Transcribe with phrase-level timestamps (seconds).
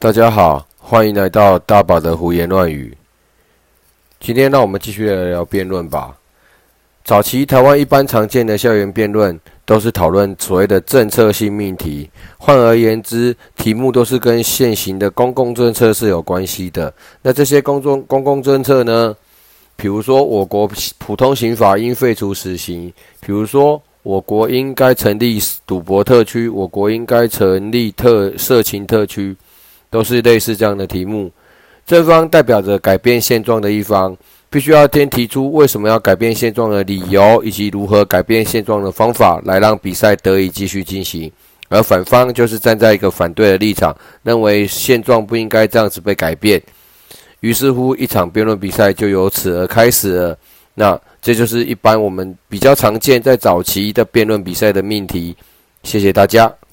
[0.00, 2.96] 大家好，欢迎来到大宝的胡言乱语。
[4.20, 6.16] 今天让我们继续来聊辩论吧。
[7.04, 16.94] 早期台湾一般常见的校园辩论都是讨论所谓的政策性命题，换而言之，题目都是跟现行的公共政策是有关系的。
[17.20, 19.16] 那这些公众公共政策呢？
[19.74, 22.88] 比如说，我国普通刑法应废除死刑；
[23.18, 29.36] 比如说，我国应该成立赌博特区；我国应该成立特色情特区。
[29.90, 31.30] 都是类似这样的题目，
[31.86, 34.16] 正方代表着改变现状的一方，
[34.50, 41.30] 必须要先提出为什么要改变现状的理由，以及如何改变现状的方法，来让比赛得以继续进行。
[41.70, 46.62] 而反方就是站在一个反对的立场，认为现状不应该这样子被改变。
[47.40, 50.38] 于是乎，一场辩论比赛就由此而开始了。
[50.74, 55.36] 那这就是一般我们比较常见在早期的辩论比赛的命题。
[55.82, 56.67] 谢谢大家。